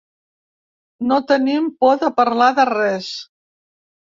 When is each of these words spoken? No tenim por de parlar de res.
No 1.11 1.19
tenim 1.33 1.67
por 1.85 1.99
de 2.05 2.11
parlar 2.21 2.51
de 2.61 2.67
res. 2.73 3.15